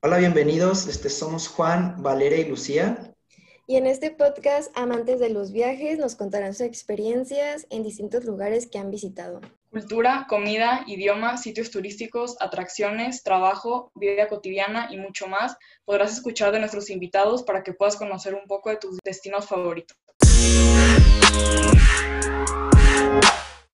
[0.00, 0.86] Hola, bienvenidos.
[0.86, 3.12] Este, somos Juan, Valeria y Lucía.
[3.66, 8.68] Y en este podcast, amantes de los viajes nos contarán sus experiencias en distintos lugares
[8.70, 9.40] que han visitado.
[9.72, 16.60] Cultura, comida, idioma, sitios turísticos, atracciones, trabajo, vida cotidiana y mucho más podrás escuchar de
[16.60, 19.98] nuestros invitados para que puedas conocer un poco de tus destinos favoritos.